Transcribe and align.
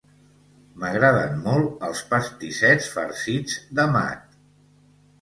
M'agraden 0.83 1.37
molt 1.43 1.85
els 1.89 2.03
pastissets 2.17 2.91
farcits 2.97 3.63
de 3.81 3.89
mat 3.99 4.39